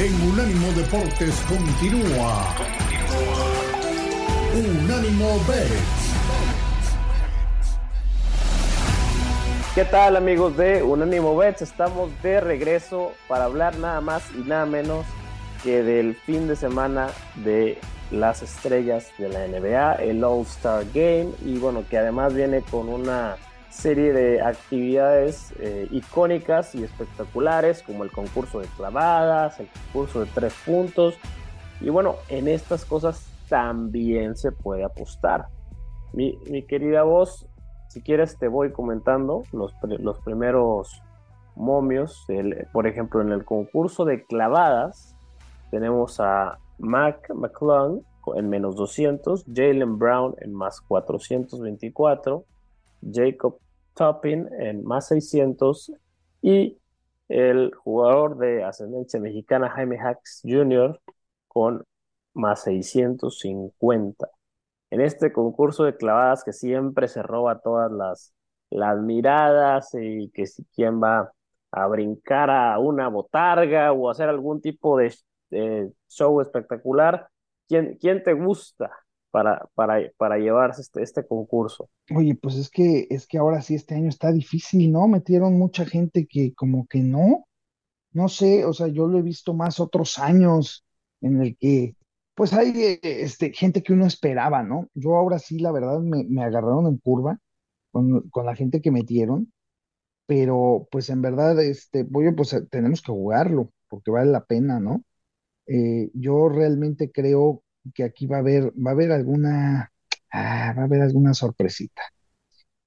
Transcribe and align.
en 0.00 0.14
Unánimo 0.30 0.72
Deportes 0.72 1.34
continúa. 1.46 2.54
Unánimo 4.54 5.38
Bets. 5.46 6.14
¿Qué 9.74 9.84
tal 9.84 10.16
amigos 10.16 10.56
de 10.56 10.82
Unánimo 10.82 11.36
Bets? 11.36 11.60
Estamos 11.60 12.10
de 12.22 12.40
regreso 12.40 13.12
para 13.28 13.44
hablar 13.44 13.76
nada 13.76 14.00
más 14.00 14.22
y 14.34 14.38
nada 14.38 14.64
menos 14.64 15.04
que 15.62 15.82
del 15.82 16.14
fin 16.14 16.48
de 16.48 16.56
semana 16.56 17.08
de 17.44 17.78
las 18.10 18.42
estrellas 18.42 19.12
de 19.18 19.28
la 19.28 19.46
NBA, 19.46 19.96
el 19.96 20.24
All 20.24 20.46
Star 20.46 20.86
Game, 20.94 21.32
y 21.44 21.58
bueno, 21.58 21.84
que 21.90 21.98
además 21.98 22.32
viene 22.32 22.62
con 22.62 22.88
una 22.88 23.36
serie 23.70 24.12
de 24.12 24.42
actividades 24.42 25.54
eh, 25.60 25.88
icónicas 25.90 26.74
y 26.74 26.84
espectaculares, 26.84 27.82
como 27.82 28.04
el 28.04 28.10
concurso 28.10 28.60
de 28.60 28.66
clavadas, 28.76 29.60
el 29.60 29.68
concurso 29.68 30.20
de 30.20 30.26
tres 30.26 30.54
puntos, 30.66 31.14
y 31.80 31.88
bueno, 31.88 32.16
en 32.28 32.48
estas 32.48 32.84
cosas 32.84 33.26
también 33.48 34.36
se 34.36 34.52
puede 34.52 34.84
apostar. 34.84 35.46
Mi, 36.12 36.36
querida 36.66 37.04
voz, 37.04 37.46
si 37.88 38.02
quieres 38.02 38.36
te 38.38 38.48
voy 38.48 38.72
comentando 38.72 39.44
los, 39.52 39.72
los 39.82 40.18
primeros 40.20 41.02
momios, 41.54 42.26
por 42.72 42.86
ejemplo, 42.86 43.20
en 43.22 43.32
el 43.32 43.44
concurso 43.44 44.04
de 44.04 44.24
clavadas, 44.24 45.16
tenemos 45.70 46.20
a 46.20 46.58
Mac 46.78 47.32
McClung 47.34 48.02
en 48.36 48.48
menos 48.48 48.76
200, 48.76 49.46
Jalen 49.52 49.98
Brown 49.98 50.34
en 50.40 50.52
más 50.52 50.80
424, 50.82 52.44
Jacob 53.02 53.58
Toppin 53.94 54.48
en 54.58 54.84
más 54.84 55.08
600 55.08 55.92
y 56.42 56.78
el 57.28 57.74
jugador 57.74 58.38
de 58.38 58.64
ascendencia 58.64 59.20
mexicana 59.20 59.70
Jaime 59.70 59.98
Hacks 59.98 60.42
Jr. 60.44 61.00
con 61.48 61.84
más 62.34 62.62
650. 62.64 64.28
En 64.90 65.00
este 65.00 65.32
concurso 65.32 65.84
de 65.84 65.96
clavadas 65.96 66.44
que 66.44 66.52
siempre 66.52 67.08
se 67.08 67.22
roba 67.22 67.60
todas 67.60 67.92
las, 67.92 68.34
las 68.70 68.98
miradas 69.00 69.90
y 69.94 70.30
que 70.30 70.46
si 70.46 70.64
quién 70.74 71.00
va 71.02 71.32
a 71.70 71.86
brincar 71.86 72.50
a 72.50 72.78
una 72.78 73.08
botarga 73.08 73.92
o 73.92 74.10
hacer 74.10 74.28
algún 74.28 74.60
tipo 74.60 74.98
de 74.98 75.14
show 76.08 76.40
espectacular, 76.40 77.28
¿quién, 77.68 77.96
quién 78.00 78.22
te 78.22 78.32
gusta? 78.32 78.90
Para, 79.30 79.68
para, 79.74 80.00
para 80.16 80.38
llevarse 80.38 80.82
este, 80.82 81.02
este 81.02 81.26
concurso. 81.26 81.88
Oye, 82.14 82.34
pues 82.34 82.56
es 82.56 82.70
que, 82.70 83.06
es 83.10 83.26
que 83.26 83.38
ahora 83.38 83.62
sí 83.62 83.74
este 83.74 83.94
año 83.94 84.08
está 84.08 84.32
difícil, 84.32 84.90
¿no? 84.92 85.08
Metieron 85.08 85.58
mucha 85.58 85.86
gente 85.86 86.26
que 86.26 86.54
como 86.54 86.86
que 86.86 87.00
no, 87.00 87.46
no 88.12 88.28
sé, 88.28 88.64
o 88.64 88.72
sea, 88.72 88.88
yo 88.88 89.06
lo 89.06 89.18
he 89.18 89.22
visto 89.22 89.54
más 89.54 89.80
otros 89.80 90.18
años 90.18 90.84
en 91.20 91.40
el 91.42 91.56
que, 91.56 91.96
pues 92.34 92.52
hay 92.52 92.70
eh, 92.70 93.00
este, 93.02 93.52
gente 93.52 93.82
que 93.82 93.92
uno 93.92 94.06
esperaba, 94.06 94.62
¿no? 94.62 94.88
Yo 94.94 95.16
ahora 95.16 95.38
sí, 95.38 95.58
la 95.58 95.72
verdad, 95.72 96.00
me, 96.00 96.24
me 96.24 96.42
agarraron 96.42 96.86
en 96.86 96.98
curva 96.98 97.38
con, 97.92 98.28
con, 98.30 98.46
la 98.46 98.56
gente 98.56 98.80
que 98.80 98.90
metieron, 98.90 99.52
pero 100.26 100.88
pues 100.90 101.10
en 101.10 101.22
verdad, 101.22 101.60
este, 101.62 102.06
oye, 102.14 102.32
pues 102.32 102.56
tenemos 102.70 103.02
que 103.02 103.12
jugarlo, 103.12 103.72
porque 103.88 104.10
vale 104.10 104.30
la 104.32 104.44
pena, 104.44 104.80
¿no? 104.80 105.02
Eh, 105.66 106.10
yo 106.14 106.48
realmente 106.48 107.10
creo 107.12 107.62
que 107.94 108.04
aquí 108.04 108.26
va 108.26 108.36
a 108.36 108.40
haber, 108.40 108.72
va 108.72 108.90
a 108.90 108.94
haber 108.94 109.12
alguna, 109.12 109.92
ah, 110.32 110.74
va 110.76 110.82
a 110.82 110.84
haber 110.84 111.02
alguna 111.02 111.34
sorpresita. 111.34 112.02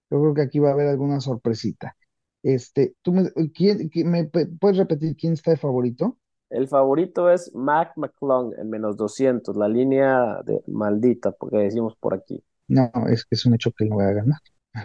Yo 0.09 0.21
creo 0.21 0.33
que 0.33 0.41
aquí 0.41 0.59
va 0.59 0.69
a 0.69 0.73
haber 0.73 0.87
alguna 0.87 1.19
sorpresita. 1.19 1.95
Este, 2.43 2.95
¿tú 3.01 3.13
me, 3.13 3.31
quién, 3.53 3.89
me 4.05 4.25
puedes 4.25 4.77
repetir 4.77 5.15
quién 5.15 5.33
está 5.33 5.51
de 5.51 5.57
favorito? 5.57 6.17
El 6.49 6.67
favorito 6.67 7.31
es 7.31 7.53
Mac 7.55 7.93
McClung 7.95 8.53
en 8.59 8.69
menos 8.69 8.95
200, 8.95 9.55
la 9.55 9.67
línea 9.67 10.41
de 10.45 10.61
maldita, 10.67 11.31
porque 11.31 11.57
decimos 11.57 11.95
por 11.99 12.13
aquí. 12.13 12.43
No, 12.67 12.91
es 13.09 13.25
que 13.25 13.35
es 13.35 13.45
un 13.45 13.55
hecho 13.55 13.71
que 13.71 13.85
no 13.85 13.95
voy 13.95 14.05
a 14.05 14.11
ganar. 14.11 14.39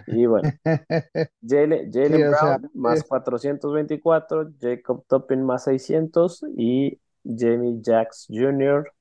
Y 0.07 0.25
bueno, 0.25 0.49
Jalen, 1.41 1.91
Brown 1.91 2.69
más 2.73 3.03
424, 3.03 4.51
Jacob 4.59 5.03
Toppin 5.07 5.43
más 5.43 5.63
600 5.65 6.45
y 6.55 6.99
Jamie 7.23 7.79
Jacks 7.81 8.27
Jr 8.29 8.91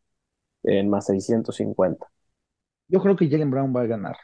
en 0.63 0.89
más 0.89 1.07
650. 1.07 2.07
Yo 2.89 3.01
creo 3.01 3.17
que 3.17 3.29
Jalen 3.29 3.51
Brown 3.51 3.75
va 3.75 3.83
a 3.83 3.87
ganar. 3.87 4.17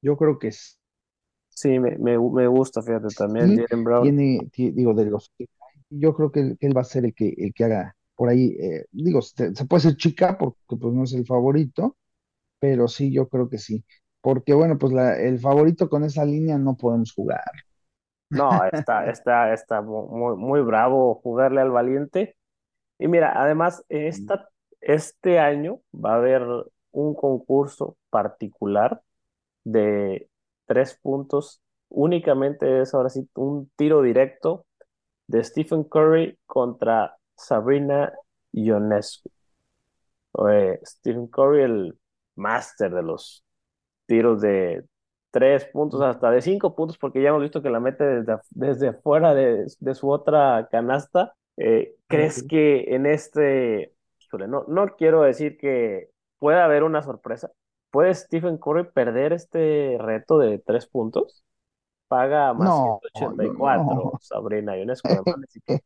Yo 0.00 0.16
creo 0.16 0.38
que 0.38 0.48
es. 0.48 0.78
Sí, 1.48 1.78
me, 1.78 1.98
me, 1.98 2.18
me 2.18 2.46
gusta, 2.46 2.82
fíjate 2.82 3.08
también. 3.16 3.56
Jalen 3.56 3.84
Brown. 3.84 4.02
Tiene, 4.02 4.50
digo, 4.54 4.94
de 4.94 5.06
los 5.06 5.32
yo 5.90 6.14
creo 6.14 6.32
que 6.32 6.56
él, 6.58 6.76
va 6.76 6.80
a 6.80 6.84
ser 6.84 7.04
el 7.04 7.14
que, 7.14 7.34
el 7.36 7.52
que 7.52 7.64
haga 7.64 7.96
por 8.14 8.28
ahí. 8.28 8.56
Eh, 8.60 8.86
digo, 8.90 9.20
se, 9.22 9.52
puede 9.66 9.82
ser 9.82 9.96
chica 9.96 10.38
porque 10.38 10.58
pues 10.68 10.94
no 10.94 11.04
es 11.04 11.12
el 11.12 11.26
favorito, 11.26 11.96
pero 12.58 12.88
sí, 12.88 13.12
yo 13.12 13.28
creo 13.28 13.48
que 13.48 13.58
sí. 13.58 13.84
Porque 14.20 14.54
bueno, 14.54 14.78
pues 14.78 14.92
la, 14.92 15.18
el 15.20 15.38
favorito 15.38 15.88
con 15.88 16.04
esa 16.04 16.24
línea 16.24 16.58
no 16.58 16.76
podemos 16.76 17.12
jugar. 17.12 17.42
No, 18.30 18.50
está, 18.72 19.10
está, 19.10 19.52
está 19.52 19.82
muy, 19.82 20.36
muy 20.36 20.60
bravo 20.62 21.16
jugarle 21.16 21.60
al 21.60 21.70
valiente. 21.70 22.36
Y 22.98 23.08
mira, 23.08 23.32
además, 23.34 23.84
esta 23.88 24.48
este 24.82 25.38
año 25.38 25.80
va 25.94 26.14
a 26.14 26.16
haber 26.16 26.42
un 26.90 27.14
concurso 27.14 27.96
particular 28.10 29.02
de 29.64 30.28
tres 30.66 30.98
puntos. 31.00 31.62
Únicamente 31.88 32.82
es 32.82 32.94
ahora 32.94 33.08
sí 33.08 33.28
un 33.34 33.70
tiro 33.76 34.02
directo 34.02 34.66
de 35.26 35.42
Stephen 35.44 35.84
Curry 35.84 36.38
contra 36.46 37.16
Sabrina 37.36 38.12
Ionescu. 38.52 39.30
Stephen 40.84 41.26
Curry, 41.28 41.62
el 41.62 41.98
máster 42.34 42.92
de 42.92 43.02
los 43.02 43.44
tiros 44.06 44.40
de 44.40 44.84
tres 45.30 45.64
puntos 45.66 46.00
hasta 46.02 46.30
de 46.30 46.42
cinco 46.42 46.74
puntos, 46.74 46.98
porque 46.98 47.22
ya 47.22 47.30
hemos 47.30 47.42
visto 47.42 47.62
que 47.62 47.70
la 47.70 47.80
mete 47.80 48.04
desde, 48.04 48.38
desde 48.50 48.88
afuera 48.88 49.34
de, 49.34 49.68
su 49.94 50.10
otra 50.10 50.68
canasta. 50.70 51.34
Eh, 51.56 51.94
¿Crees 52.08 52.42
que 52.42 52.94
en 52.94 53.06
este 53.06 53.92
no, 54.38 54.64
no 54.68 54.96
quiero 54.96 55.22
decir 55.22 55.58
que 55.58 56.10
pueda 56.38 56.64
haber 56.64 56.82
una 56.82 57.02
sorpresa. 57.02 57.50
¿Puede 57.90 58.14
Stephen 58.14 58.58
Curry 58.58 58.90
perder 58.92 59.32
este 59.32 59.96
reto 59.98 60.38
de 60.38 60.58
tres 60.58 60.86
puntos? 60.86 61.44
Paga 62.08 62.52
más 62.54 62.68
no, 62.68 63.00
184, 63.14 63.84
no. 63.84 64.12
Sabrina 64.20 64.72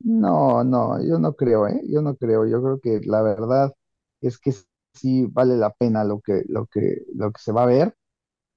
No, 0.00 0.64
no, 0.64 1.02
yo 1.04 1.18
no 1.18 1.34
creo, 1.34 1.68
¿eh? 1.68 1.82
Yo 1.86 2.00
no 2.02 2.16
creo. 2.16 2.46
Yo 2.46 2.62
creo 2.62 2.80
que 2.80 3.00
la 3.04 3.22
verdad 3.22 3.74
es 4.20 4.38
que 4.38 4.52
sí 4.94 5.26
vale 5.26 5.56
la 5.56 5.70
pena 5.74 6.04
lo 6.04 6.20
que, 6.20 6.42
lo 6.48 6.66
que, 6.66 7.02
lo 7.14 7.30
que 7.32 7.40
se 7.40 7.52
va 7.52 7.64
a 7.64 7.66
ver. 7.66 7.94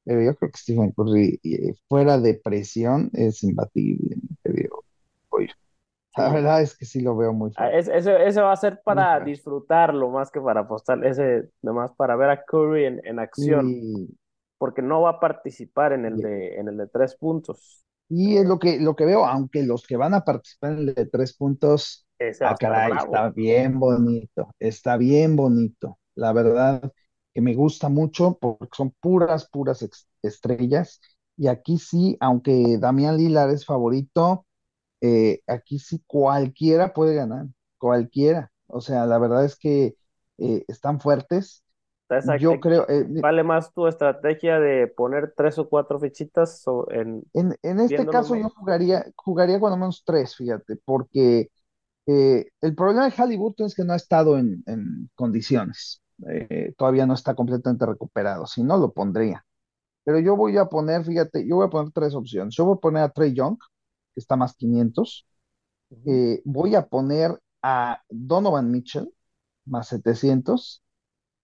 Pero 0.06 0.22
yo 0.22 0.36
creo 0.36 0.52
que 0.52 0.58
Stephen 0.58 0.92
Curry 0.92 1.40
eh, 1.44 1.76
fuera 1.90 2.20
de 2.20 2.36
presión 2.44 3.10
es 3.14 3.44
imbatible, 3.44 4.18
te 4.44 4.54
digo. 4.54 4.73
La 6.16 6.31
verdad 6.31 6.62
es 6.62 6.78
que 6.78 6.85
sí 6.85 7.01
lo 7.01 7.16
veo 7.18 7.34
muy 7.34 7.51
ah, 7.56 7.69
fuerte. 7.69 7.97
Ese, 8.28 8.41
va 8.41 8.51
a 8.51 8.57
ser 8.57 8.81
para 8.84 9.19
disfrutarlo 9.19 10.09
más 10.09 10.29
que 10.29 10.40
para 10.40 10.62
apostar, 10.62 11.03
ese 11.06 11.50
nomás 11.62 11.91
para 11.96 12.16
ver 12.16 12.29
a 12.29 12.44
Curry 12.44 12.85
en, 12.85 13.19
acción, 13.19 13.74
porque 14.57 14.81
no 14.81 15.01
va 15.01 15.12
a 15.12 15.19
participar 15.19 15.94
en 15.94 16.06
el 16.06 16.18
de, 16.18 16.56
en 16.56 16.68
el 16.68 16.78
de 16.78 16.88
tres 16.88 17.16
puntos. 17.16 17.84
Y 18.09 18.38
es 18.38 18.46
lo 18.46 18.59
que, 18.59 18.79
lo 18.79 18.96
que 18.96 19.06
veo, 19.06 19.25
aunque 19.25 19.63
los 19.63 19.88
que 19.88 19.97
van 19.97 20.13
a 20.13 20.24
participar 20.24 20.74
en 20.74 20.79
el 20.79 20.94
de 20.94 21.06
tres 21.07 21.35
puntos, 21.35 22.06
ah, 22.41 22.56
caray, 22.59 22.91
está 22.95 23.30
bien 23.30 23.80
bonito, 23.80 24.50
está 24.59 24.97
bien 24.97 25.35
bonito. 25.35 25.97
La 26.13 26.31
verdad 26.31 26.91
que 27.34 27.41
me 27.41 27.56
gusta 27.56 27.90
mucho 27.90 28.38
porque 28.40 28.69
son 28.75 28.94
puras, 29.00 29.50
puras 29.50 29.88
estrellas. 30.22 31.01
Y 31.35 31.47
aquí 31.47 31.80
sí, 31.80 32.16
aunque 32.19 32.78
Damián 32.78 33.18
Lilar 33.18 33.50
es 33.50 33.66
favorito, 33.66 34.45
eh, 35.06 35.41
aquí 35.47 35.80
sí 35.80 36.02
cualquiera 36.08 36.94
puede 36.94 37.14
ganar, 37.14 37.47
cualquiera. 37.78 38.54
O 38.68 38.80
sea, 38.80 39.06
la 39.06 39.18
verdad 39.19 39.44
es 39.44 39.57
que 39.57 39.98
eh, 40.38 40.63
están 40.69 41.01
fuertes. 41.01 41.62
Yo 42.39 42.57
creo. 42.62 42.88
Eh, 42.88 43.06
vale 43.22 43.44
más 43.44 43.74
tu 43.74 43.86
estrategia 43.88 44.62
de 44.62 44.88
poner 44.88 45.33
tres 45.36 45.60
o 45.60 45.68
cuatro 45.68 46.00
fichitas 46.00 46.63
en. 46.92 47.22
En, 47.33 47.80
este 47.81 48.06
caso, 48.06 48.38
yo 48.38 48.50
jugaría, 48.50 49.06
jugaría 49.18 49.60
cuando 49.60 49.78
menos 49.78 50.04
tres, 50.06 50.38
fíjate, 50.38 50.78
porque 50.86 51.50
el 52.06 52.75
problema 52.75 53.06
de 53.06 53.12
Halliburton 53.12 53.66
es 53.66 53.75
que 53.75 53.83
no 53.83 53.92
ha 53.92 53.98
estado 53.98 54.38
en, 54.38 54.63
condiciones. 55.16 56.01
todavía 56.78 57.06
no 57.06 57.13
está 57.13 57.36
completamente 57.36 57.86
recuperado. 57.86 58.45
Si 58.45 58.63
no, 58.63 58.78
lo 58.78 58.94
pondría. 58.94 59.44
Pero 60.06 60.19
yo 60.19 60.38
voy 60.38 60.57
a 60.57 60.66
poner, 60.66 61.04
fíjate, 61.04 61.45
yo 61.45 61.57
voy 61.57 61.66
a 61.66 61.69
poner 61.69 61.92
tres 61.92 62.13
opciones. 62.13 62.56
Yo 62.56 62.63
voy 62.63 62.78
a 62.78 62.80
poner 62.80 63.04
a 63.04 63.10
Trey 63.10 63.33
Young, 63.33 63.57
que 64.13 64.19
está 64.19 64.36
más 64.36 64.56
500. 64.56 65.25
Eh, 66.06 66.42
voy 66.45 66.75
a 66.75 66.88
poner 66.88 67.39
a 67.62 68.01
Donovan 68.10 68.71
Mitchell, 68.71 69.13
más 69.65 69.88
700. 69.89 70.83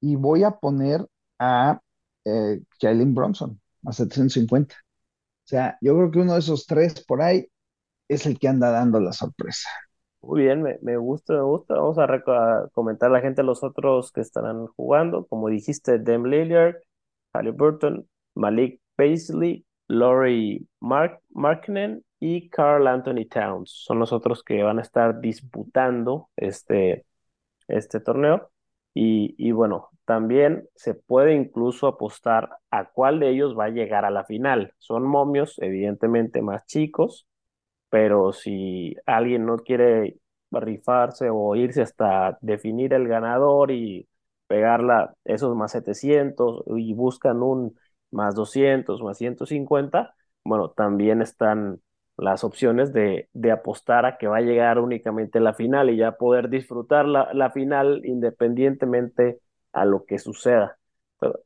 Y 0.01 0.15
voy 0.15 0.43
a 0.43 0.51
poner 0.51 1.05
a 1.39 1.81
eh, 2.25 2.61
Jalen 2.81 3.13
Bronson, 3.13 3.59
más 3.81 3.97
750. 3.97 4.75
O 4.75 5.47
sea, 5.49 5.77
yo 5.81 5.95
creo 5.95 6.11
que 6.11 6.19
uno 6.19 6.33
de 6.33 6.39
esos 6.39 6.65
tres 6.67 7.03
por 7.05 7.21
ahí 7.21 7.47
es 8.07 8.25
el 8.25 8.39
que 8.39 8.47
anda 8.47 8.71
dando 8.71 8.99
la 8.99 9.13
sorpresa. 9.13 9.69
Muy 10.21 10.43
bien, 10.43 10.61
me, 10.61 10.77
me 10.81 10.97
gusta, 10.97 11.33
me 11.33 11.41
gusta. 11.43 11.75
Vamos 11.75 11.97
a, 11.97 12.69
comentar 12.73 13.09
a 13.09 13.13
la 13.13 13.21
gente 13.21 13.41
los 13.43 13.63
otros 13.63 14.11
que 14.11 14.21
estarán 14.21 14.67
jugando. 14.67 15.25
Como 15.27 15.49
dijiste, 15.49 15.99
Dem 15.99 16.25
Lillard, 16.25 16.75
Halliburton, 17.33 18.07
Malik 18.35 18.81
Paisley, 18.95 19.65
Laurie 19.87 20.65
Mark 20.81 21.21
Markkinen 21.29 22.03
y 22.19 22.49
Carl 22.49 22.87
Anthony 22.87 23.25
Towns. 23.29 23.71
Son 23.71 23.99
los 23.99 24.11
otros 24.13 24.43
que 24.43 24.63
van 24.63 24.79
a 24.79 24.81
estar 24.81 25.19
disputando 25.21 26.29
este, 26.35 27.05
este 27.67 27.99
torneo. 27.99 28.51
Y, 28.93 29.35
y 29.37 29.51
bueno, 29.51 29.89
también 30.05 30.67
se 30.75 30.95
puede 30.95 31.35
incluso 31.35 31.87
apostar 31.87 32.49
a 32.71 32.85
cuál 32.91 33.19
de 33.19 33.29
ellos 33.31 33.57
va 33.57 33.65
a 33.65 33.69
llegar 33.69 34.05
a 34.05 34.11
la 34.11 34.25
final. 34.25 34.73
Son 34.79 35.03
momios, 35.05 35.57
evidentemente 35.59 36.41
más 36.41 36.65
chicos 36.65 37.27
pero 37.89 38.33
si 38.33 38.95
alguien 39.05 39.45
no 39.45 39.57
quiere 39.57 40.17
rifarse 40.51 41.29
o 41.31 41.55
irse 41.55 41.81
hasta 41.81 42.37
definir 42.41 42.93
el 42.93 43.07
ganador 43.07 43.71
y 43.71 44.07
pegarla 44.47 45.13
esos 45.25 45.55
más 45.55 45.71
700 45.71 46.63
y 46.67 46.93
buscan 46.93 47.41
un 47.43 47.77
más 48.11 48.35
200, 48.35 49.01
más 49.01 49.17
150, 49.17 50.15
bueno, 50.43 50.69
también 50.71 51.21
están 51.21 51.81
las 52.19 52.43
opciones 52.43 52.93
de, 52.93 53.29
de 53.33 53.51
apostar 53.51 54.05
a 54.05 54.17
que 54.17 54.27
va 54.27 54.37
a 54.37 54.41
llegar 54.41 54.79
únicamente 54.79 55.39
la 55.39 55.53
final 55.53 55.89
y 55.89 55.97
ya 55.97 56.13
poder 56.13 56.49
disfrutar 56.49 57.05
la, 57.07 57.29
la 57.33 57.51
final 57.51 58.01
independientemente 58.05 59.39
a 59.73 59.85
lo 59.85 60.05
que 60.05 60.19
suceda. 60.19 60.77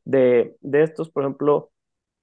De, 0.04 0.56
de 0.60 0.82
estos, 0.82 1.10
por 1.10 1.24
ejemplo, 1.24 1.70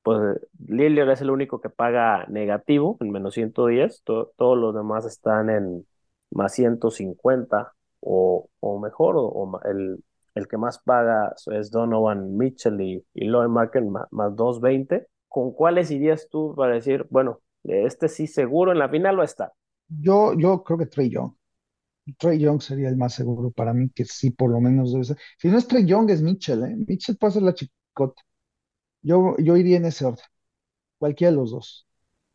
pues 0.03 0.19
Lillard 0.68 1.12
es 1.12 1.21
el 1.21 1.31
único 1.31 1.62
que 1.62 1.69
paga 1.69 2.25
negativo, 2.27 2.98
en 3.01 3.12
menos 3.12 3.33
110, 3.36 4.03
to- 4.03 4.33
todos 4.38 4.57
los 4.57 4.75
demás 4.75 5.06
están 5.06 5.50
en 5.50 5.88
más 6.31 6.54
150 6.54 7.74
o, 8.01 8.50
o 8.59 8.80
mejor, 8.80 9.15
o, 9.18 9.59
el, 9.65 10.04
el 10.36 10.47
que 10.47 10.57
más 10.57 10.80
paga 10.80 11.33
es 11.54 11.71
Donovan 11.71 12.38
Mitchell 12.38 12.80
y, 12.81 13.06
y 13.13 13.25
Laurie 13.27 13.50
Marken 13.50 13.89
ma- 13.89 14.07
más, 14.12 14.36
220. 14.36 15.07
¿Con 15.30 15.54
cuáles 15.54 15.92
irías 15.92 16.27
tú 16.30 16.54
para 16.56 16.74
decir, 16.75 17.06
bueno, 17.09 17.42
este 17.63 18.08
sí 18.10 18.28
seguro 18.28 18.72
en 18.72 18.80
la 18.80 18.90
final 18.90 19.18
va 19.19 19.24
a 19.24 19.25
estar? 19.25 19.52
Yo, 19.90 20.34
yo 20.38 20.63
creo 20.63 20.78
que 20.80 20.86
Trey 20.88 21.10
Young. 21.10 21.34
Trey 22.19 22.40
Young 22.40 22.62
sería 22.62 22.90
el 22.90 22.98
más 22.98 23.16
seguro 23.16 23.52
para 23.52 23.74
mí, 23.74 23.90
que 23.92 24.06
sí, 24.06 24.31
por 24.31 24.52
lo 24.52 24.62
menos 24.62 24.92
debe 24.94 25.06
ser. 25.06 25.18
Si 25.40 25.50
no 25.50 25.58
es 25.58 25.68
Trey 25.68 25.86
Young, 25.86 26.10
es 26.12 26.22
Mitchell, 26.22 26.63
¿eh? 26.66 26.75
Mitchell 26.88 27.18
puede 27.18 27.34
ser 27.34 27.44
la 27.44 27.54
chicota. 27.56 28.22
Yo, 29.04 29.36
yo 29.40 29.58
iría 29.58 29.78
en 29.78 29.86
ese 29.86 30.06
orden, 30.06 30.25
cualquiera 31.00 31.31
de 31.31 31.38
los 31.38 31.52
dos. 31.52 31.88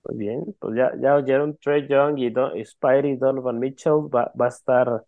Muy 0.05 0.17
bien, 0.19 0.45
pues 0.61 0.77
ya, 0.77 0.93
ya 1.01 1.17
oyeron 1.17 1.57
Trey 1.59 1.89
Young 1.89 2.19
y, 2.19 2.31
Don, 2.31 2.57
y 2.57 2.65
Spidey 2.65 3.17
Donovan 3.17 3.59
Mitchell 3.59 3.95
va, 4.15 4.31
va 4.41 4.47
a 4.47 4.49
estar 4.49 5.05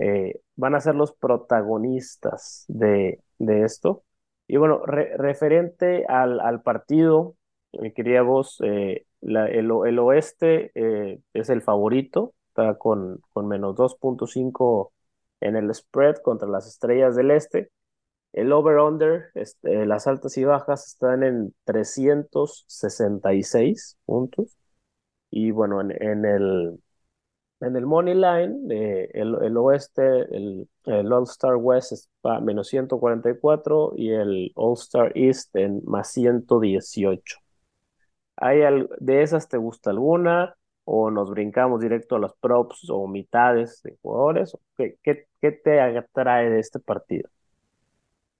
eh, 0.00 0.40
van 0.56 0.74
a 0.76 0.80
ser 0.80 0.96
los 0.96 1.12
protagonistas 1.14 2.66
de, 2.68 3.22
de 3.38 3.64
esto. 3.64 4.04
Y 4.48 4.58
bueno, 4.58 4.84
re- 4.86 5.16
referente 5.18 6.06
al, 6.08 6.40
al 6.40 6.62
partido, 6.62 7.36
mi 7.74 7.92
querida 7.94 8.22
voz, 8.22 8.58
eh, 8.64 9.06
el, 9.26 9.98
oeste 9.98 10.70
eh, 10.74 11.20
es 11.34 11.50
el 11.50 11.62
favorito, 11.62 12.34
está 12.48 12.76
con, 12.78 13.20
menos 13.36 13.76
dos 13.76 13.96
punto 13.96 14.26
cinco 14.26 14.92
en 15.40 15.56
el 15.56 15.74
spread 15.74 16.16
contra 16.22 16.48
las 16.48 16.66
estrellas 16.66 17.16
del 17.16 17.30
este. 17.30 17.70
El 18.32 18.52
over-under, 18.52 19.30
este, 19.34 19.86
las 19.86 20.06
altas 20.06 20.36
y 20.38 20.44
bajas 20.44 20.86
están 20.88 21.22
en 21.22 21.54
366 21.64 23.96
puntos. 24.04 24.56
Y 25.30 25.50
bueno, 25.52 25.80
en, 25.80 26.24
el, 26.24 26.78
en 27.60 27.76
el 27.76 27.86
Money 27.86 28.14
Line, 28.14 28.56
eh, 28.70 29.10
el, 29.14 29.56
oeste, 29.56 30.02
el, 30.36 30.68
All-Star 30.86 31.56
West 31.56 31.92
está 31.92 32.40
menos 32.40 32.68
144 32.68 33.92
y 33.96 34.10
el 34.12 34.52
All-Star 34.54 35.12
East 35.14 35.54
en 35.56 35.82
más 35.84 36.10
118. 36.12 37.45
¿Hay 38.36 38.60
de 39.00 39.22
esas 39.22 39.48
te 39.48 39.56
gusta 39.56 39.90
alguna? 39.90 40.54
¿O 40.84 41.10
nos 41.10 41.30
brincamos 41.30 41.80
directo 41.80 42.16
a 42.16 42.18
los 42.18 42.34
props 42.36 42.88
o 42.90 43.06
mitades 43.08 43.82
de 43.82 43.96
jugadores? 44.02 44.56
¿Qué, 44.76 44.98
qué, 45.02 45.26
te 45.52 45.80
atrae 45.80 46.50
de 46.50 46.60
este 46.60 46.78
partido? 46.78 47.28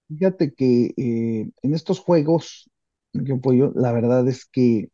Fíjate 0.08 0.54
que 0.54 0.94
eh, 0.96 1.50
en 1.62 1.74
estos 1.74 1.98
juegos, 1.98 2.70
apoyo, 3.34 3.72
la 3.74 3.92
verdad 3.92 4.28
es 4.28 4.44
que 4.46 4.90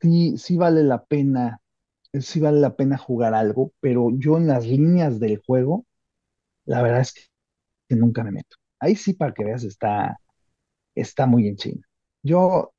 sí, 0.00 0.36
sí 0.36 0.56
vale 0.56 0.82
la 0.82 1.04
pena, 1.04 1.60
sí 2.12 2.40
vale 2.40 2.60
la 2.60 2.76
pena 2.76 2.98
jugar 2.98 3.34
algo, 3.34 3.72
pero 3.80 4.10
yo 4.12 4.36
en 4.36 4.48
las 4.48 4.66
líneas 4.66 5.20
del 5.20 5.40
juego, 5.46 5.86
la 6.64 6.82
verdad 6.82 7.00
es 7.00 7.14
que, 7.14 7.22
que 7.88 7.96
nunca 7.96 8.24
me 8.24 8.32
meto. 8.32 8.56
Ahí 8.80 8.96
sí, 8.96 9.14
para 9.14 9.32
que 9.34 9.44
veas, 9.44 9.64
está, 9.64 10.18
está 10.94 11.26
muy 11.26 11.48
en 11.48 11.56
China. 11.56 11.86
Yo, 12.22 12.74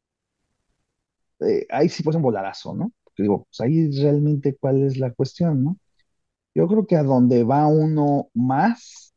eh, 1.42 1.66
ahí 1.70 1.90
sí 1.90 2.04
pues 2.04 2.16
un 2.16 2.22
volarazo, 2.22 2.74
¿no? 2.76 2.92
Porque 3.04 3.24
digo, 3.24 3.46
pues 3.50 3.62
ahí 3.62 3.90
realmente 4.02 4.56
cuál 4.56 4.84
es 4.84 4.98
la 4.98 5.14
cuestión, 5.14 5.64
¿no? 5.64 5.78
Yo 6.56 6.68
creo 6.68 6.86
que 6.88 6.96
a 6.98 7.04
donde 7.04 7.44
va 7.44 7.68
uno 7.68 8.30
más 8.34 9.14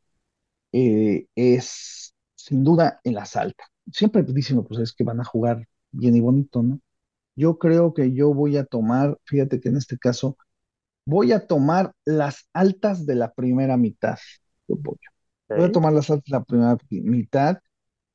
eh, 0.71 1.27
es 1.35 2.13
sin 2.35 2.63
duda 2.63 2.99
en 3.03 3.15
las 3.15 3.35
altas. 3.35 3.67
Siempre 3.91 4.23
dicen, 4.23 4.63
pues 4.63 4.79
es 4.81 4.93
que 4.93 5.03
van 5.03 5.19
a 5.21 5.25
jugar 5.25 5.67
bien 5.91 6.15
y 6.15 6.21
bonito, 6.21 6.63
¿no? 6.63 6.79
Yo 7.35 7.59
creo 7.59 7.93
que 7.93 8.13
yo 8.13 8.33
voy 8.33 8.57
a 8.57 8.65
tomar, 8.65 9.17
fíjate 9.25 9.59
que 9.61 9.69
en 9.69 9.77
este 9.77 9.97
caso, 9.97 10.37
voy 11.05 11.31
a 11.33 11.47
tomar 11.47 11.93
las 12.05 12.49
altas 12.53 13.05
de 13.05 13.15
la 13.15 13.33
primera 13.33 13.77
mitad. 13.77 14.17
Yo 14.67 14.75
voy, 14.77 14.97
voy 15.55 15.65
a 15.65 15.71
tomar 15.71 15.93
las 15.93 16.09
altas 16.09 16.25
de 16.25 16.37
la 16.37 16.43
primera 16.45 16.77
mitad. 16.91 17.59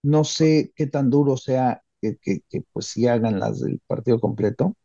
No 0.02 0.24
sé 0.24 0.72
qué 0.76 0.86
tan 0.86 1.10
duro 1.10 1.36
sea 1.36 1.82
que, 2.02 2.18
que, 2.18 2.40
que, 2.50 2.62
pues 2.72 2.88
sí 2.88 3.08
hagan 3.08 3.40
las 3.40 3.60
del 3.62 3.80
partido 3.88 4.20
completo, 4.20 4.76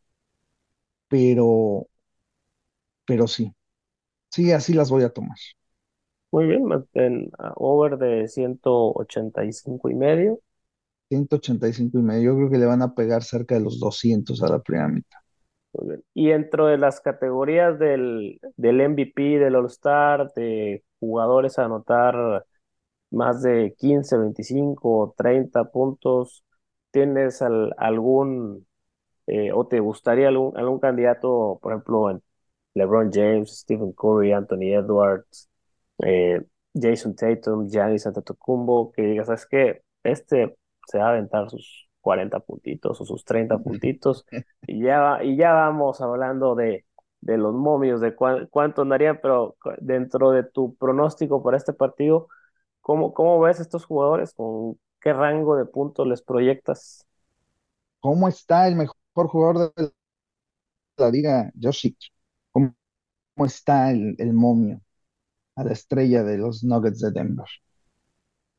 pero, 1.08 1.88
pero 3.04 3.26
sí, 3.28 3.52
sí, 4.30 4.52
así 4.52 4.74
las 4.74 4.90
voy 4.90 5.04
a 5.04 5.10
tomar. 5.12 5.36
Muy 6.30 6.46
bien, 6.46 6.64
mantén 6.64 7.30
ah, 7.38 7.52
over 7.56 7.98
de 7.98 8.28
185 8.28 9.90
y 9.90 9.94
medio. 9.94 10.40
185 11.08 11.98
y 11.98 12.02
medio, 12.02 12.32
yo 12.32 12.36
creo 12.36 12.50
que 12.50 12.58
le 12.58 12.66
van 12.66 12.82
a 12.82 12.94
pegar 12.94 13.22
cerca 13.22 13.54
de 13.54 13.60
los 13.60 13.78
200 13.78 14.42
a 14.42 14.48
la 14.48 14.60
primera 14.60 14.88
mitad. 14.88 15.18
Muy 15.72 15.88
bien. 15.88 16.04
Y 16.14 16.28
dentro 16.28 16.66
de 16.66 16.78
las 16.78 17.00
categorías 17.00 17.78
del, 17.78 18.40
del 18.56 18.80
MVP, 18.80 19.38
del 19.38 19.54
All-Star, 19.56 20.32
de 20.34 20.84
jugadores 21.00 21.58
a 21.58 21.64
anotar 21.66 22.44
más 23.10 23.42
de 23.42 23.74
15, 23.78 24.18
25, 24.18 25.14
30 25.16 25.64
puntos, 25.70 26.44
¿tienes 26.90 27.42
al- 27.42 27.74
algún 27.78 28.66
eh, 29.26 29.52
o 29.52 29.66
te 29.66 29.80
gustaría 29.80 30.28
algún, 30.28 30.56
algún 30.58 30.80
candidato, 30.80 31.58
por 31.62 31.72
ejemplo, 31.72 32.10
en 32.10 32.22
LeBron 32.74 33.10
James, 33.12 33.60
Stephen 33.60 33.92
Curry, 33.92 34.32
Anthony 34.32 34.74
Edwards, 34.74 35.50
eh, 36.04 36.42
Jason 36.74 37.14
Tatum, 37.16 37.68
Giannis 37.68 38.06
Antetokounmpo, 38.06 38.92
que 38.92 39.02
digas, 39.02 39.26
¿sabes 39.26 39.46
qué? 39.46 39.82
Este 40.02 40.56
se 40.86 40.98
va 40.98 41.06
a 41.08 41.10
aventar 41.10 41.50
sus 41.50 41.88
40 42.00 42.40
puntitos 42.40 43.00
o 43.00 43.04
sus 43.06 43.24
30 43.24 43.58
puntitos 43.58 44.26
y 44.66 44.82
ya, 44.84 45.18
y 45.22 45.36
ya 45.36 45.52
vamos 45.52 46.00
hablando 46.00 46.54
de, 46.54 46.86
de 47.20 47.36
los 47.38 47.54
momios, 47.54 48.00
de 48.00 48.14
cuán- 48.14 48.46
cuánto 48.50 48.82
andarían, 48.82 49.18
pero 49.22 49.56
dentro 49.80 50.30
de 50.30 50.44
tu 50.44 50.76
pronóstico 50.76 51.42
para 51.42 51.56
este 51.56 51.72
partido, 51.72 52.28
¿cómo, 52.80 53.14
cómo 53.14 53.40
ves 53.40 53.60
estos 53.60 53.84
jugadores? 53.86 54.34
¿Con 54.34 54.78
qué 55.00 55.12
rango 55.12 55.56
de 55.56 55.66
puntos 55.66 56.06
les 56.06 56.22
proyectas? 56.22 57.06
¿Cómo 58.00 58.26
está 58.28 58.66
el 58.66 58.74
mejor 58.74 59.28
jugador 59.28 59.72
de 59.76 59.92
la 60.98 61.10
liga, 61.10 61.50
Jokic? 61.60 61.96
¿Cómo, 62.52 62.74
cómo 63.36 63.46
está 63.46 63.90
el, 63.92 64.16
el 64.18 64.32
momio 64.34 64.82
a 65.56 65.64
la 65.64 65.72
estrella 65.74 66.22
de 66.24 66.38
los 66.38 66.64
Nuggets 66.64 67.00
de 67.00 67.12
Denver? 67.12 67.46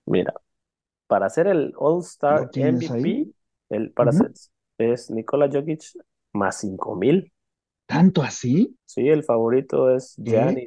Mira, 0.06 0.34
para 1.08 1.30
ser 1.30 1.48
el 1.48 1.74
All-Star. 1.78 2.52
MVP, 2.56 3.32
el, 3.70 3.94
para 3.94 4.12
ser, 4.14 4.34
es 4.80 5.12
Nikola 5.12 5.50
Jokic 5.52 5.82
más 6.34 6.58
5000. 6.60 7.34
¿Tanto 7.88 8.22
así? 8.24 8.78
Sí, 8.86 9.08
el 9.08 9.24
favorito 9.24 9.96
es 9.96 10.20
¿Qué? 10.24 10.64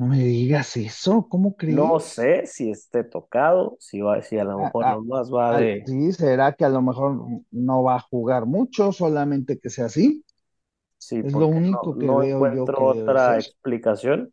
No 0.00 0.06
me 0.08 0.18
digas 0.24 0.76
eso, 0.76 1.28
¿cómo 1.28 1.54
No 1.76 1.84
crees? 1.94 2.00
sé 2.00 2.46
si 2.46 2.70
esté 2.70 3.02
tocado, 3.04 3.76
si 3.80 4.00
va, 4.02 4.20
si 4.22 4.38
a 4.38 4.44
lo 4.44 4.58
Ah, 4.58 4.74
mejor 4.74 4.86
ah, 4.88 4.96
nomás 4.96 5.30
va 5.32 5.54
al- 5.56 5.66
de, 5.66 5.84
sí, 5.84 6.12
será 6.12 6.52
que 6.54 6.64
a 6.64 6.68
lo 6.68 6.82
mejor 6.82 7.18
no 7.50 7.82
va 7.82 7.96
a 7.96 8.00
jugar 8.00 8.46
mucho, 8.46 8.92
solamente 8.92 9.58
que 9.58 9.70
sea 9.70 9.86
así. 9.86 10.24
sí, 10.98 11.22
Es 11.22 11.34
lo 11.34 11.46
porque 11.46 11.60
no, 11.72 11.78
único 11.78 11.98
que 11.98 12.08
no 12.08 12.18
veo 12.18 12.46
yo 12.46 12.70
encuentro 12.70 12.74
que 12.74 12.90
otra 12.90 13.38
explicación. 13.38 14.32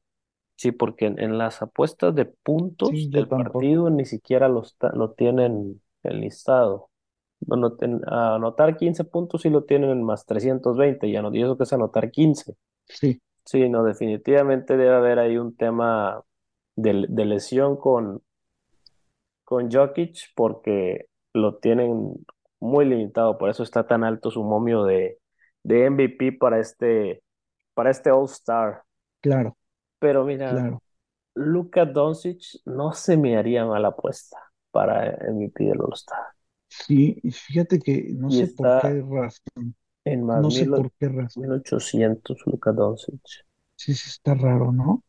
Sí, 0.55 0.71
porque 0.71 1.05
en, 1.07 1.19
en 1.19 1.37
las 1.37 1.61
apuestas 1.61 2.15
de 2.15 2.25
puntos 2.25 3.07
Sí, 3.07 3.09
del 3.11 3.29
partido 3.31 3.89
ni 3.89 4.05
siquiera 4.05 4.47
lo, 4.49 4.61
está- 4.63 4.91
lo 4.93 5.11
tienen 5.13 5.81
enlistado. 6.03 6.89
Bueno, 7.41 7.73
ten- 7.77 8.01
a 8.07 8.35
anotar 8.35 8.77
15 8.77 9.03
puntos 9.05 9.43
sí 9.43 9.49
lo 9.49 9.65
tienen 9.65 9.91
en 9.91 10.03
más 10.03 10.25
320 10.25 11.07
y 11.07 11.13
y 11.15 11.43
eso 11.43 11.57
que 11.57 11.63
es 11.65 11.73
anotar 11.73 12.11
15. 12.11 12.55
Sí, 12.89 13.21
Sí, 13.47 13.69
no, 13.69 13.83
definitivamente 13.83 14.77
debe 14.77 14.95
haber 14.95 15.19
ahí 15.19 15.37
un 15.39 15.55
tema 15.57 16.23
de, 16.75 17.05
de 17.09 17.25
lesión 17.25 17.77
con, 17.77 18.21
con 19.43 19.69
Jokic 19.71 20.33
porque 20.35 21.07
lo 21.33 21.57
tienen 21.57 22.13
muy 22.59 22.85
limitado, 22.85 23.37
por 23.37 23.49
eso 23.49 23.63
está 23.63 23.87
tan 23.87 24.03
alto 24.03 24.31
su 24.31 24.43
momio 24.43 24.83
de, 24.83 25.19
de 25.63 25.85
MVP 25.85 26.31
para 26.33 26.59
este, 26.59 27.23
para 27.73 27.91
este 27.91 28.11
All-Star. 28.11 28.83
Claro, 29.21 29.57
Pero 29.99 30.25
mira, 30.25 30.59
claro. 30.59 30.81
Luka 31.35 31.85
Doncic 31.85 32.41
no 32.65 32.93
se 32.93 33.17
me 33.17 33.37
haría 33.37 33.65
mala 33.65 33.89
apuesta 33.89 34.37
para 34.71 35.07
MVP 35.29 35.65
del 35.65 35.81
All-Star. 35.81 36.25
Sí, 36.69 37.19
y 37.23 37.31
fíjate 37.31 37.79
que 37.79 38.09
no 38.13 38.29
Y 38.29 38.31
sé 38.31 38.47
por 38.47 38.75
qué 38.77 39.01
razón, 39.01 39.75
en 40.13 40.23
más 40.25 40.43
no 40.43 40.51
sé 40.51 40.65
mil, 40.65 40.73
por 40.73 40.91
qué 40.93 41.09
razón. 41.09 41.43
1800 41.43 42.37
Luka 42.47 42.71
Doncic. 42.71 43.21
Sí, 43.75 43.93
sí 43.95 44.09
está 44.09 44.33
raro, 44.35 44.71
¿no? 44.73 45.03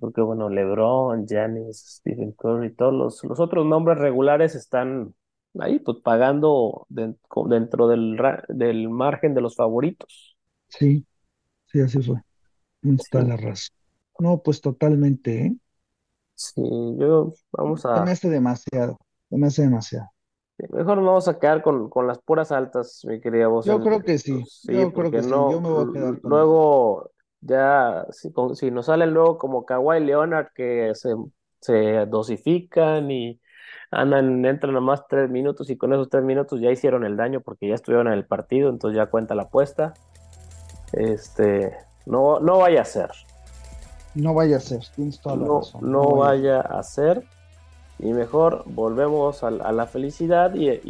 Porque 0.00 0.22
bueno, 0.22 0.48
LeBron, 0.48 1.26
Giannis, 1.26 1.98
Stephen 1.98 2.32
Curry, 2.32 2.74
todos 2.74 2.94
los, 2.94 3.22
los 3.24 3.40
otros 3.40 3.66
nombres 3.66 3.98
regulares 3.98 4.54
están 4.54 5.14
ahí, 5.58 5.78
pues 5.80 5.98
pagando 6.02 6.86
dentro 6.88 7.88
del, 7.88 8.18
del 8.48 8.88
margen 8.88 9.34
de 9.34 9.42
los 9.42 9.54
favoritos. 9.56 10.36
Sí, 10.68 11.06
sí, 11.66 11.80
así 11.80 12.02
fue. 12.02 12.22
Sí, 12.82 12.96
toda 13.10 13.24
la 13.24 13.36
razón. 13.38 13.76
No, 14.18 14.42
pues 14.42 14.60
totalmente, 14.60 15.46
¿eh? 15.46 15.56
sí, 16.34 16.60
yo 16.98 17.32
vamos 17.52 17.84
Se 17.94 18.00
me 18.00 18.10
a, 18.10 18.12
hace 18.12 18.28
demasiado, 18.28 18.98
se 19.30 19.36
me 19.38 19.46
hace 19.46 19.62
demasiado. 19.62 20.10
Mejor 20.58 20.98
nos 20.98 21.06
vamos 21.06 21.28
a 21.28 21.38
quedar 21.38 21.62
con, 21.62 21.88
con 21.90 22.06
las 22.06 22.18
puras 22.20 22.52
altas, 22.52 23.02
mi 23.04 23.20
querida 23.20 23.48
voz 23.48 23.66
Yo 23.66 23.80
creo 23.80 24.04
que 24.04 24.18
sí, 24.18 24.44
sí, 24.48 24.72
yo 24.74 24.92
creo 24.92 25.10
que 25.10 25.22
sí, 25.22 25.44
no, 25.44 25.48
yo 25.48 25.60
me 25.60 25.68
voy 25.70 25.88
a 25.88 25.90
quedar 25.92 26.20
con 26.20 26.38
eso. 26.38 26.52
luego 26.52 27.10
ya, 27.40 28.06
si, 28.10 28.32
con- 28.32 28.56
si 28.56 28.70
nos 28.70 28.86
salen 28.86 29.12
luego 29.14 29.38
como 29.38 29.64
Kawhi 29.66 30.00
Leonard 30.00 30.48
que 30.54 30.92
se, 30.94 31.10
se 31.60 32.06
dosifican 32.06 33.10
y 33.10 33.40
andan, 33.90 34.44
entran 34.44 34.74
nomás 34.74 35.06
tres 35.08 35.30
minutos 35.30 35.70
y 35.70 35.76
con 35.76 35.92
esos 35.92 36.08
tres 36.10 36.24
minutos 36.24 36.60
ya 36.60 36.70
hicieron 36.70 37.04
el 37.04 37.16
daño 37.16 37.40
porque 37.42 37.68
ya 37.68 37.74
estuvieron 37.74 38.08
en 38.08 38.14
el 38.14 38.26
partido, 38.26 38.70
entonces 38.70 38.96
ya 38.96 39.06
cuenta 39.06 39.34
la 39.34 39.44
apuesta. 39.44 39.98
Este, 40.92 41.76
no, 42.06 42.40
no 42.40 42.58
vaya 42.58 42.82
a 42.82 42.84
ser, 42.84 43.10
No 44.14 44.32
vaya 44.32 44.56
a 44.56 44.60
ser, 44.60 44.80
tienes 44.94 45.20
toda 45.20 45.36
la 45.36 45.48
no, 45.48 45.50
razón, 45.50 45.90
no 45.92 46.16
no 46.16 46.16
vaya 46.16 46.60
a 46.60 46.82
ser. 46.82 47.26
Y 48.02 48.12
mejor 48.12 48.64
volvemos 48.66 49.44
a, 49.44 49.50
la 49.50 49.86
felicidad 49.86 50.52
y, 50.54 50.80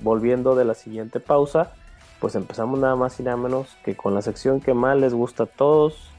volviendo 0.00 0.56
de 0.56 0.64
la 0.64 0.74
siguiente 0.74 1.20
pausa, 1.20 1.72
pues 2.20 2.34
empezamos 2.34 2.80
nada 2.80 2.96
más 2.96 3.20
y 3.20 3.22
nada 3.22 3.36
menos 3.36 3.76
que 3.84 3.94
con 3.94 4.14
la 4.14 4.22
sección 4.22 4.60
que 4.60 4.72
más 4.72 4.96
les 4.96 5.12
gusta 5.12 5.42
a 5.44 5.46
todos, 5.46 6.10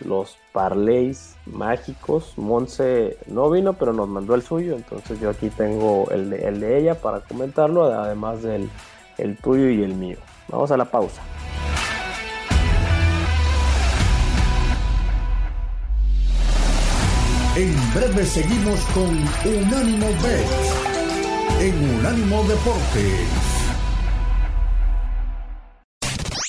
los 0.00 0.38
parlays 0.52 1.36
mágicos. 1.46 2.32
Monse 2.38 3.18
no 3.26 3.50
vino, 3.50 3.74
pero 3.74 3.92
nos 3.92 4.08
mandó 4.08 4.34
el 4.34 4.42
suyo, 4.42 4.74
entonces 4.74 5.20
yo 5.20 5.28
aquí 5.28 5.50
tengo 5.50 6.10
el 6.10 6.30
de, 6.30 6.48
el 6.48 6.60
de 6.60 6.78
ella 6.78 6.94
para 6.94 7.20
comentarlo, 7.20 7.84
además 7.84 8.42
del 8.42 8.70
el 9.18 9.36
tuyo 9.36 9.68
y 9.68 9.82
el 9.82 9.94
mío. 9.94 10.16
Vamos 10.48 10.70
a 10.70 10.78
la 10.78 10.86
pausa. 10.86 11.22
En 17.56 17.72
breve 17.94 18.26
seguimos 18.26 18.80
con 18.86 19.10
Unánimo 19.44 20.06
Bet 20.24 20.46
en 21.60 21.98
Unánimo 21.98 22.42
Deportes. 22.42 23.28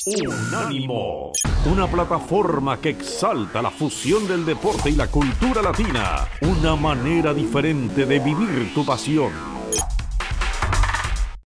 Unánimo, 0.07 1.31
una 1.71 1.85
plataforma 1.85 2.81
que 2.81 2.89
exalta 2.89 3.61
la 3.61 3.69
fusión 3.69 4.27
del 4.27 4.45
deporte 4.45 4.89
y 4.89 4.95
la 4.95 5.05
cultura 5.05 5.61
latina, 5.61 6.27
una 6.41 6.75
manera 6.75 7.35
diferente 7.35 8.07
de 8.07 8.19
vivir 8.19 8.73
tu 8.73 8.83
pasión. 8.83 9.54